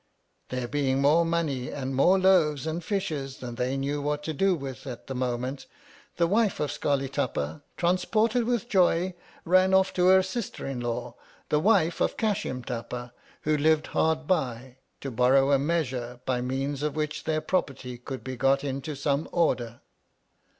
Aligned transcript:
There 0.49 0.67
being 0.67 0.99
more 0.99 1.23
money 1.23 1.69
and 1.69 1.93
more 1.93 2.17
loaves 2.17 2.65
and 2.65 2.81
iishes 2.81 3.37
than 3.37 3.53
they 3.53 3.77
knew 3.77 4.01
what 4.01 4.23
to 4.23 4.33
do 4.33 4.55
with 4.55 4.87
at 4.87 5.05
the 5.05 5.13
moment, 5.13 5.67
the 6.17 6.25
wife 6.25 6.59
of 6.59 6.71
Scarli 6.71 7.07
Tapa, 7.07 7.61
trans 7.77 8.03
ported 8.05 8.45
with 8.45 8.67
joy, 8.67 9.13
ran 9.45 9.75
off 9.75 9.93
to 9.93 10.07
her 10.07 10.23
sister 10.23 10.65
in 10.65 10.79
law, 10.79 11.13
the 11.49 11.59
wife 11.59 12.01
of 12.01 12.17
Cashim 12.17 12.63
Tapa, 12.65 13.13
who 13.41 13.55
lived 13.55 13.85
hard 13.93 14.25
by, 14.25 14.77
to 15.01 15.11
bor 15.11 15.33
row 15.33 15.51
a 15.51 15.59
Measure 15.59 16.19
by 16.25 16.41
means 16.41 16.81
of 16.81 16.95
which 16.95 17.25
their 17.25 17.39
pro 17.39 17.61
perty 17.61 17.99
could 18.03 18.23
be 18.23 18.35
got 18.35 18.63
into 18.63 18.95
some 18.95 19.29
order. 19.31 19.81